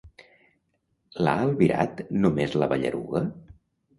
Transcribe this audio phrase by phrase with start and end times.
[1.27, 3.21] L'ha albirat només la Ballaruga?